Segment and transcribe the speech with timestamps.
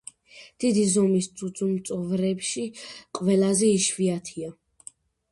[0.61, 2.63] დიდი ზომის ძუძუმწოვრებში
[3.19, 4.51] ყველაზე იშვიათია.